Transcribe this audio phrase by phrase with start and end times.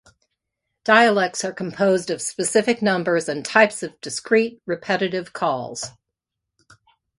[0.83, 5.89] Dialects are composed of specific numbers and types of discrete, repetitive calls.